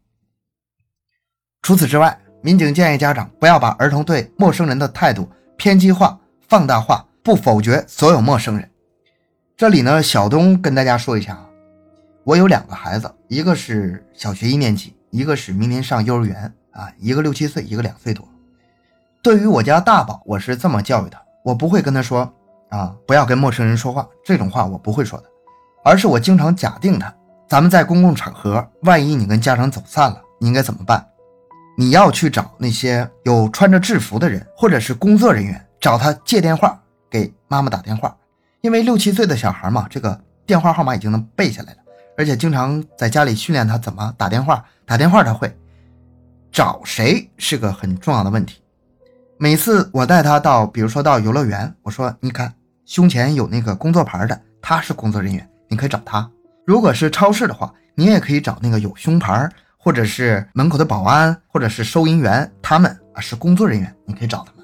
[1.62, 7.06] 除此之外，民警建议家长不要把儿童对陌生人的态度偏激化、放大化。
[7.24, 8.68] 不否决所有陌生人。
[9.56, 11.46] 这里呢，小东跟大家说一下啊，
[12.24, 18.28] 我有两个孩子，一个是小学一年级，一个是明年上幼儿园啊，一个六七岁，一个两岁多。
[19.22, 22.28] 对于我家大宝，我是这么教育他，我不会跟他说
[22.70, 25.26] 啊，不要跟陌生人说话，这种话我不会说的，
[25.84, 27.14] 而是我经常假定他，
[27.48, 31.08] 咱们在公共场合，万一你跟家长走散了，你应该怎么办？
[31.82, 36.80] 你要去找那些有穿着制服的人，或者是工作人员，找他借电话。
[37.10, 38.16] 给妈妈打电话，
[38.62, 41.80] 因为六七岁的小孩嘛，这个电话号码已经能背下来了，
[42.16, 44.64] 而且经常在家里训练他怎么打电话。
[44.86, 45.52] 打电话他会
[46.52, 48.62] 找谁是个很重要的问题。
[49.40, 52.54] 每次我带他到，比如说到游乐园，我说你看
[52.86, 56.30] 胸前有那个工作牌的，他是工作人员，你可以找他。
[56.64, 59.50] 如果是超市的话，你也可以找那个有胸牌，
[59.84, 64.64] 或者是门口的保安，或者是收银员，他们啊是工作人员，你可以找他们。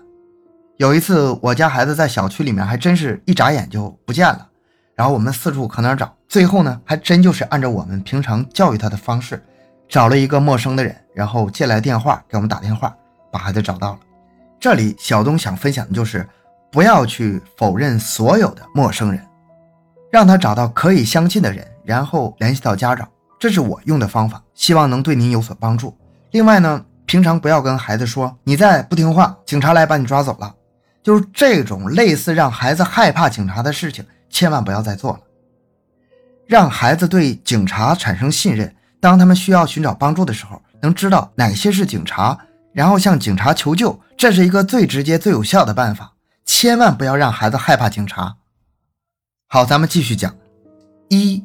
[0.78, 4.48] 有一次，我家孩子在小区里面，还真是一眨眼就不见了。
[4.96, 9.44] 然后我们四处可哪找，最后呢，还真就是按照我们平常教育他的方式，
[9.90, 12.96] 找了一个陌生的人，然后借来电话给我们打电话，
[13.32, 14.00] 把孩子找到了。
[14.60, 16.28] 这里小东想分享的就是，
[16.72, 19.20] 不要去否认所有的陌生人，
[20.12, 23.08] 让他找到可以相信的人，然后联系到家长。
[23.40, 25.96] 这是我用的方法，希望能对您有所帮助。
[26.32, 30.54] 另外呢，平常不要跟孩子说你再不听话，警察来把你抓走了。
[31.04, 35.20] 就是这种类似让孩子害怕警察的事情，千万不要再做了。
[36.46, 42.38] 让孩子对警察产生信任，当他们需要寻找帮助的时候，能知道哪些是警察，
[42.74, 46.14] 然后向警察求救，这是一个最直接、最有效的办法。
[46.46, 48.36] 千万不要让孩子害怕警察。
[49.48, 50.36] 好，咱们继续讲：
[51.10, 51.44] 一，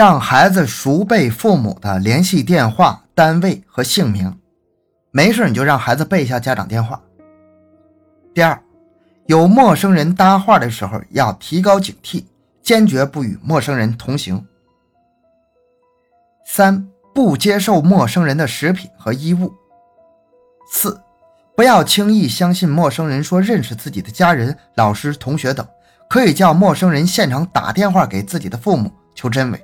[0.00, 4.34] 让孩子熟背父母的联系电话、单位和姓名，
[5.10, 6.98] 没事你就让孩子背一下家长电话。
[8.32, 8.58] 第二。
[9.26, 12.24] 有陌生人搭话的时候，要提高警惕，
[12.62, 14.42] 坚决不与陌生人同行。
[16.46, 19.52] 三、不接受陌生人的食品和衣物。
[20.72, 20.98] 四、
[21.54, 25.68] 不要轻易相信陌生人说认识自己的家人、老师、同学等，
[26.08, 29.62] 可以叫陌生人现场打电话给自己的父母求真伪。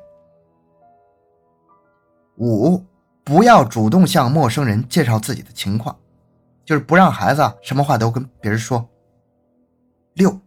[2.39, 2.85] 五、
[3.25, 5.97] 不要主动向陌生人介绍自己的情况，
[6.65, 8.89] 就是不让孩子什么话都跟别人说。
[10.15, 10.41] 六，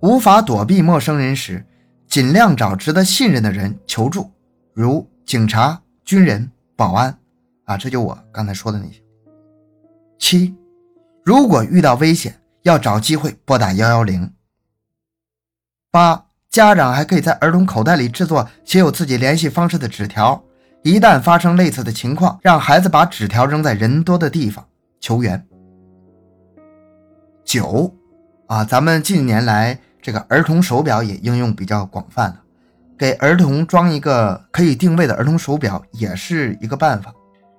[0.00, 1.64] 无法躲避陌生人时，
[2.06, 4.30] 尽量找值得信任的人求助，
[4.72, 7.18] 如警察、军人、保安，
[7.64, 9.02] 啊，这就我刚才说的那些。
[10.18, 10.56] 七，
[11.24, 14.32] 如果遇到危险，要找机会拨打幺幺零。
[15.90, 20.42] 八，家长还可以在儿童口袋里制作写有自己联系方式的纸条，
[20.88, 24.66] 一旦发生类似的情况，让孩子把纸条扔在人多的地方
[24.98, 25.46] 求援。
[27.44, 27.94] 九。
[28.46, 32.40] 啊，咱们近年来这个儿童手表也应用比较广泛了。
[32.96, 37.12] 给儿童装一个可以定位的儿童手表也是一个办法。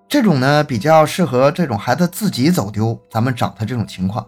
[0.07, 4.25] 这种呢比较适合这种孩子自己走丢，咱们找他这种情况。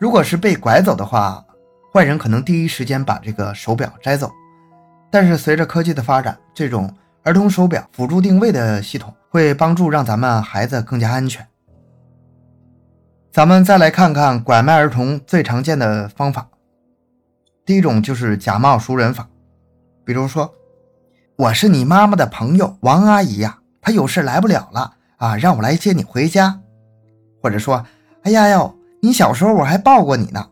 [0.00, 1.44] 如果是被拐走的话，
[1.94, 4.28] 坏人可能第一时间把这个手表摘走。
[5.12, 6.92] 但是随着科技的发展，这种
[7.24, 11.46] 儿童手表辅助定位的系统会帮助让咱们孩子更加安全。
[13.30, 16.48] 咱们再来看看拐卖儿童最常见的方法。
[17.64, 19.28] 第一种就是假冒熟人法，
[20.04, 20.52] 比如说，
[21.36, 26.60] 我是你妈妈的朋友王阿姨呀，她有事来不了了啊，让我来接你回家。
[27.40, 27.86] 或者说，
[28.24, 30.48] 哎呀哟，你小时候我还抱过你呢。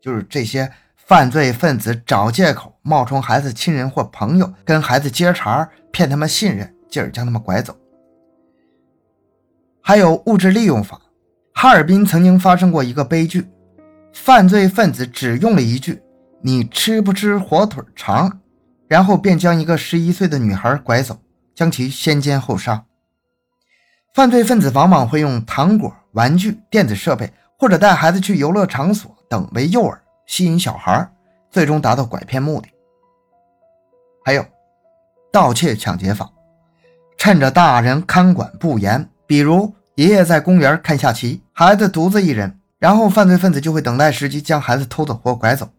[0.00, 0.70] 就是这些
[1.06, 7.76] 犯罪分子找借口冒充孩子亲人或朋友，跟孩子接茬，骗他们信任，进而将他们拐走。
[9.80, 11.00] 还有物质利用法。
[11.54, 13.46] 哈尔滨曾经发生过一个悲剧，
[14.12, 16.02] 犯罪分子只用了一句
[16.42, 18.40] “你吃不吃火腿肠”，
[18.88, 21.16] 然后便将一个十一岁的女孩拐走，
[21.54, 22.84] 将其先奸后杀。
[24.12, 29.96] 犯罪分子往往会用糖果、玩具、电子设备，或者带孩子去游乐场所等为诱饵，
[30.26, 31.08] 吸引小孩，
[31.50, 32.68] 最终达到拐骗目的。
[34.24, 34.44] 还有
[35.32, 36.30] 盗窃抢劫法，
[37.16, 39.74] 趁着大人看管不严，比如。
[39.96, 45.70] 爷爷在公园看下棋，孩子独自一人，然后犯罪分子就会等待时机将孩子偷走或拐走。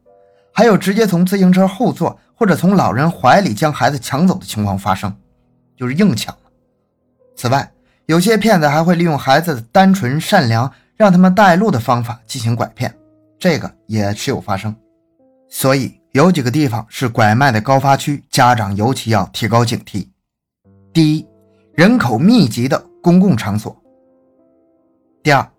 [0.51, 5.15] 还有直接从自行车后座或者从老人怀里将孩子抢走的情况发生，
[5.75, 6.35] 就是硬抢。
[7.35, 7.71] 此外，
[8.07, 12.96] 有些骗子还会利用孩子的单纯善良，让他们带路的方法进行拐骗，
[13.39, 14.75] 这个也时有发生。
[15.49, 20.07] 所以有几个地方是拐卖的高发区，家长尤其要提高警惕。
[20.91, 21.27] 第一，
[21.73, 23.75] 人口密集的公共场所。
[25.23, 25.49] 第二，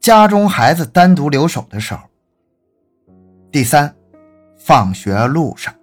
[0.00, 2.00] 家中孩子单独留守的时候。
[3.50, 3.94] 第三，
[4.56, 5.74] 放学路上。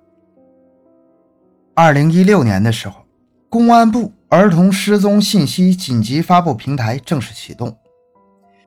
[1.76, 3.06] 二零一六年的时候，
[3.50, 7.78] 公安部儿童失踪信息紧急发布平台正式启动。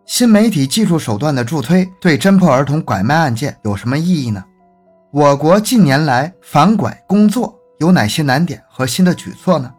[0.07, 4.43] 新媒体技术手段的助推，对侦破儿童拐卖案件有什么意义呢？
[5.11, 9.75] 我国近年来反拐工作有哪些难点和新的举措呢？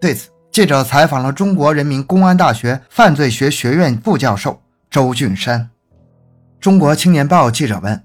[0.00, 0.30] 对此。
[0.52, 5.70] 记者采访了中国人民公安大学犯罪学学院副教授周俊山。
[6.60, 8.02] 中国青年报记者问：“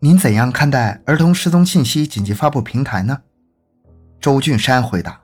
[0.00, 3.16] 您怎样看待儿童失踪信息紧急发布平台呢？”
[4.20, 5.20] 周俊山回答：“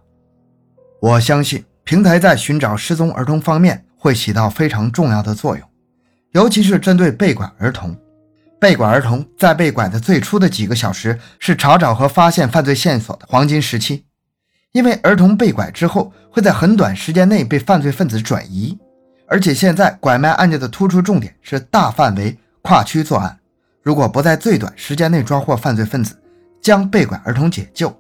[1.03, 5.65] 我相信平台在寻找失踪儿童方面会起到非常重要的作用，
[6.33, 7.97] 尤其是针对被拐儿童。
[8.59, 14.05] 被拐儿童在被拐的最初的几个小时是查找和发现犯罪线索的黄金时期。”
[14.75, 18.77] 因为儿童被拐之后会在很短时间内被犯罪分子转移，
[19.29, 23.39] 而且现在拐卖案件的突出重点是大范围跨区作案。
[23.85, 26.21] 如果不在最短时间内抓获犯罪分子，
[26.61, 27.97] 将被拐儿童解救，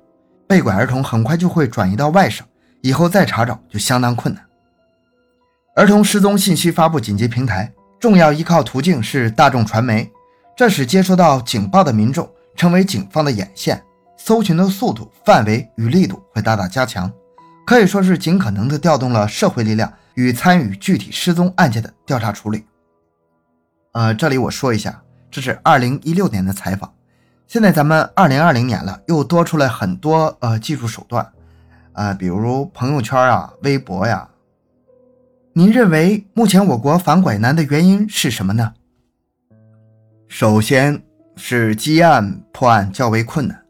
[0.49, 2.45] 被拐儿童很快就会转移到外省，
[2.81, 4.43] 以后再查找就相当困难。
[5.75, 10.11] 儿童失踪信息发布紧急平台重要依靠途径是大众传媒，
[10.55, 13.83] 这使接收到警报的民众成为警方的眼线。
[14.19, 17.11] 搜寻的速度、范围与力度会大大加强，
[17.67, 22.67] 可以说是尽可能的调动了社会力量与参与具体失踪案件的调查处理。
[23.93, 26.93] 呃，这里我说一下，这是二零一六年的采访，
[27.49, 31.27] 现在咱们二零二零年了，又多出来很多呃技术手段，
[31.95, 34.29] 呃，比如朋友圈啊、微博呀。
[35.55, 38.73] 您认为目前我国反拐难的原因是什么呢？
[40.27, 41.03] 首先
[41.37, 43.63] 是积案破案较为困难。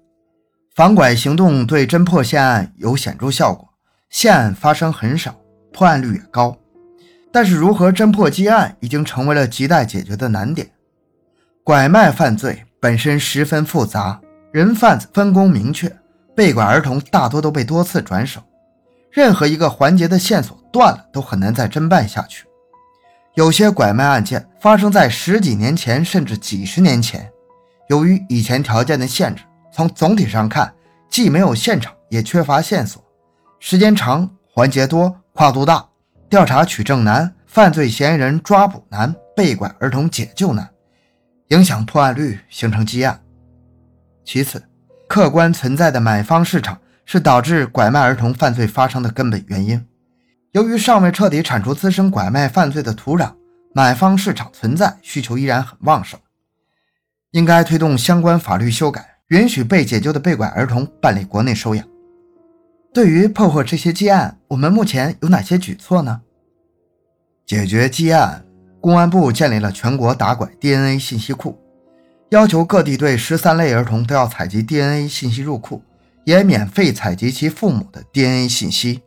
[0.76, 3.68] 反拐行动对侦破现案有显著效果，
[4.08, 5.34] 现案发生很少，
[5.72, 6.56] 破案率也高。
[7.32, 10.70] 但是，如何侦破积案已经成为了亟待解决的难点。
[11.64, 14.20] 拐卖犯罪本身十分复杂，
[14.52, 15.92] 人贩子分工明确，
[16.36, 18.40] 被拐儿童大多都被多次转手，
[19.12, 22.46] 任何一个环节的线索断了，都很难再侦办下去。
[23.34, 27.30] 有些拐卖案件发生在十几年前，甚至几十年前，
[27.88, 29.42] 由于以前条件的限制。
[29.70, 30.74] 从总体上看，
[31.08, 33.02] 既没有现场，也缺乏线索，
[33.58, 35.86] 时间长，环节多，跨度大，
[36.28, 40.68] 调查取证难，犯罪嫌疑人抓捕难，被拐儿童解救难，
[41.48, 43.18] 影响破案率，形成积案。
[44.24, 44.62] 其次，
[45.08, 46.78] 客观存在的买方市场
[47.12, 49.86] 是导致拐卖儿童犯罪发生的根本原因。
[50.52, 53.34] 由于尚未彻底铲除滋生拐卖犯罪的土壤，
[53.74, 56.18] 买方市场存在，需求依然很旺盛，
[57.32, 59.18] 应该推动相关法律修改。
[59.28, 61.86] 允许被解救的被拐儿童办理国内收养。
[62.94, 66.22] 对于破获这些积案，我们目前有哪些举措呢？
[67.44, 68.42] 解决积案，
[68.80, 71.60] 公安部建立了全国打拐 DNA 信息库，
[72.30, 75.82] 要求各地对十三类儿童都要采集 DNA 信息入库，
[76.24, 79.02] 也免费采集其父母的 DNA 信息。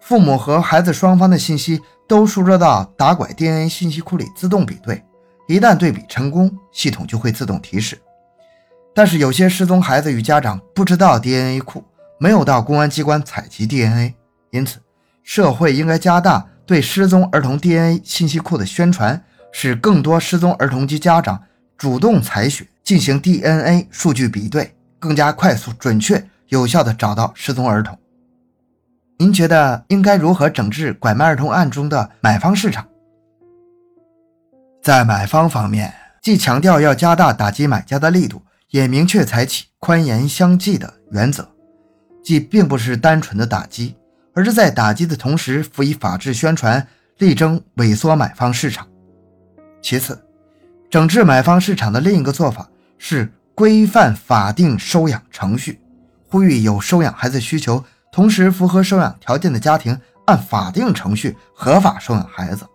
[0.00, 5.04] 父母和孩子双方的信息都输入到打拐 DNA 信息库里自动比对，
[5.46, 7.98] 一旦对比成功，系统就会自动提示。
[8.94, 11.84] 但是有些失踪孩子与家长不知道 DNA 库，
[12.18, 14.14] 没有到公安机关采集 DNA，
[14.50, 14.78] 因此
[15.22, 19.22] 社会应该加大对失踪儿童 DNA 信息库的宣传，
[19.52, 21.42] 使更多失踪儿童及家长
[21.76, 27.98] 主动采血进行 DNA 数据比对，更加快速、准确、有效地找到失踪儿童。
[29.18, 32.86] 您觉得应该如何整治拐卖儿童案中的买方市场？
[34.82, 35.92] 在买方方面，
[36.22, 38.40] 既强调要加大打击买家的力度，
[38.70, 41.48] 也明确采取宽严相济的原则，
[42.22, 43.96] 即并不是单纯的打击，
[44.34, 46.86] 而是在打击的同时辅以法治宣传，
[47.18, 48.86] 力争萎缩买方市场。
[49.82, 50.18] 其次，
[50.88, 55.80] 整治买方市场的另一个做法是规范法定收养程序，
[56.30, 57.84] 呼吁有收养孩子需求。
[58.10, 62.66] 同时，符合收养条件的家庭按法定程序合法收养孩子。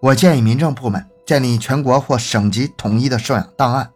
[0.00, 3.88] 我建议民政部门建立全国或省级统一的收养档案，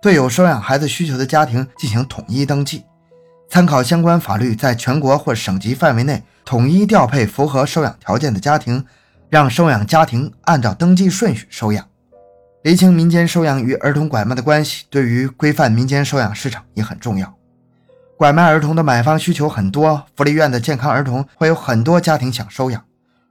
[0.00, 2.84] 对有收养孩子需求的家庭进行统一登记，
[3.50, 8.84] 参考相关法律，在全国或省级范围内统一调配符合收养条件的家庭，
[9.28, 11.86] 让收养家庭按照登记顺序收养。
[12.62, 17.37] 厘清民间收养与儿童拐卖的关系，对于规范民间收养市场也很重要。
[18.18, 22.84] 拐卖儿童的买方需求很多，福利院的健康儿童会有很多家庭想收养，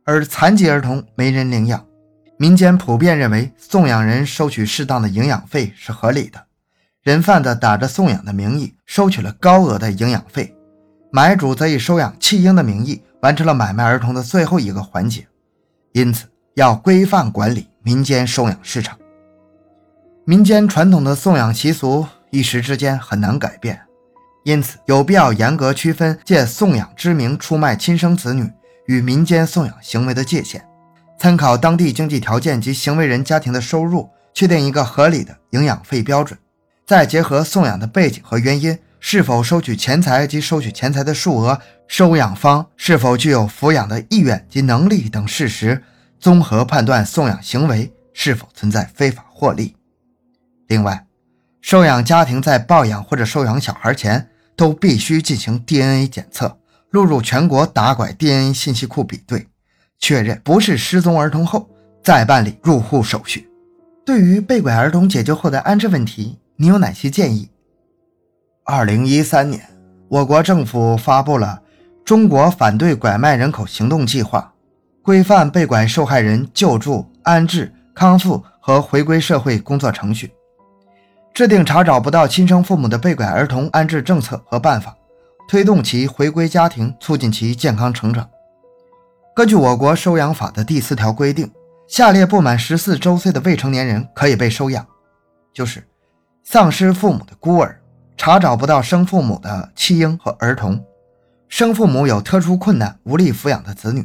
[0.06, 1.86] 而残疾儿童没人领养。
[2.38, 6.42] 民间普遍认为，送养人收取适当的营养费是合理的。
[7.04, 10.56] 人贩子打着送养的名义收取了高额的营养费，
[11.12, 15.28] 买主则以收养弃婴的名义完成了买卖儿童的最后一个环节。
[15.92, 18.98] 因此，要规范管理民间收养市场。
[20.24, 23.82] 民间传统的送养习俗一时之间很难改变。
[24.48, 28.50] 因此，有必要严格区分借送养之名出卖亲生子女
[28.86, 30.62] 与民间送养行为的界限，
[31.20, 36.40] 参考当地经济条件及行为人家庭的收入，确定一个合理的营养费标准，
[36.86, 45.84] 再结合送养的背景和原因，是否收取钱财及收取钱财的数额，收养方是否具有抚养的意愿及能力等事实，
[46.22, 49.76] 综合判断送养行为是否存在非法获利。
[50.68, 51.06] 另外，
[51.60, 56.58] 收养家庭在抱养或者收养小孩前，都必须进行 DNA 检测，
[56.90, 59.48] 录入全国打拐 DNA 信息库比对，
[60.00, 61.70] 确认不是失踪儿童后，
[62.04, 63.48] 再办理入户手续。
[64.04, 67.50] 对于被拐儿童解救后的安置问题，你有哪些建议？
[68.66, 69.62] 二零一三年，
[70.10, 71.62] 我国政府发布了
[72.04, 74.54] 《中国反对拐卖人口行动计划》，
[75.04, 80.32] 规范被拐受害人救助、安置、康复和回归社会工作程序。
[81.38, 84.98] 制定查找不到亲生父母的被拐儿童安置政策和办法，
[85.48, 88.28] 推动其回归家庭，促进其健康成长。
[89.36, 91.48] 根据我国收养法的第四条规定，
[91.88, 94.84] 下列不满十四周岁的未成年人可以被收养，
[95.54, 95.88] 就是
[96.44, 97.80] 丧失父母的孤儿、
[98.18, 100.84] 查找不到生父母的弃婴和儿童、
[101.48, 104.04] 生父母有特殊困难无力抚养的子女。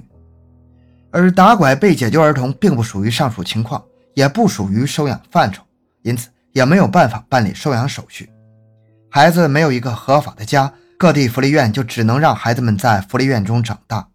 [1.11, 5.63] 而打拐被解救儿童并不属于上述情况，也不属于收养范畴，
[6.03, 6.29] 因此。
[6.53, 8.31] 也没有办法办理收养手续，
[9.11, 14.09] 孩子没有一个合法的家，各地福利院就只能让孩子们在福利院中长大。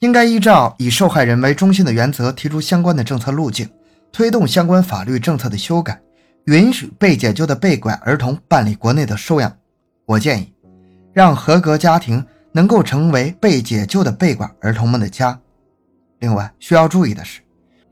[0.00, 3.70] 应该依照以受害人为中心的原则，提出相关的政策路径，
[4.10, 6.00] 推动相关法律政策的修改，
[6.46, 9.56] 允许被解救的被拐儿童办理国内的收养。
[10.06, 10.52] 我建议，
[11.12, 15.38] 让合格家庭能够成为被解救的被拐儿童们的家。
[16.18, 17.40] 另外需要注意的是，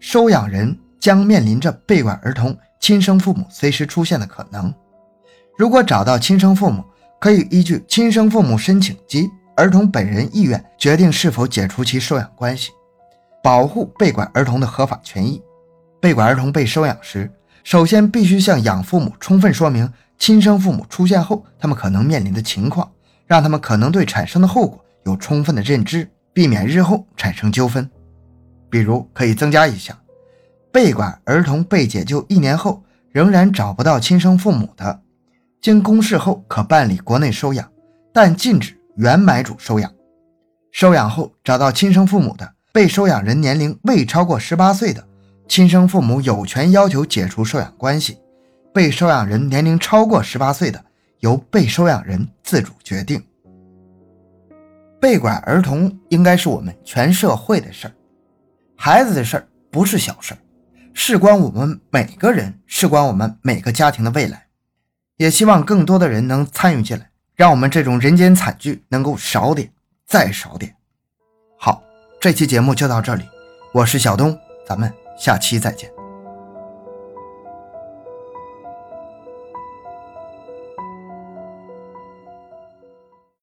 [0.00, 2.56] 收养人将面临着被拐儿童。
[2.80, 4.74] 亲生父母随时出现的可能，
[5.58, 6.82] 如果找到亲生父母，
[7.20, 12.70] 可以依据亲生父母申请及儿童本人意愿决定是否解除其收养关系，
[13.42, 15.40] 保护被拐儿童的合法权益。
[16.00, 17.30] 被拐儿童被收养时，
[17.62, 22.90] 首先必须向养父母充分说明亲生父母出现后他们可能面临的情况，
[23.26, 27.88] 让他们可能对产生的后果有充分的认知，避免日后产生纠纷。
[28.70, 29.94] 比如可以增加一项。
[30.72, 35.02] 被拐儿童被解救一年后仍然找不到亲生父母的，
[35.60, 37.68] 经公示后可办理国内收养，
[38.12, 39.92] 但禁止原买主收养。
[40.70, 45.04] 收养后找到亲生父母的，被收养人年龄未超过十八岁的，
[45.48, 48.14] 亲生父母有权要求解除收养关系；
[48.72, 50.80] 被收养人年龄超过十八岁的，
[51.18, 53.20] 由被收养人自主决定。
[55.00, 57.94] 被拐儿童应该是我们全社会的事儿，
[58.76, 60.38] 孩子的事儿不是小事儿。
[60.92, 64.46] 事关我们每个人，事关我们每个家庭的未来。
[65.16, 69.70] 也希望更多的人能参与进来，让我们这种人间惨剧能够少点，
[70.06, 70.74] 再少点。
[71.58, 71.82] 好，
[72.20, 73.24] 这期节目就到这里，
[73.72, 75.99] 我是小东，咱们下期再见。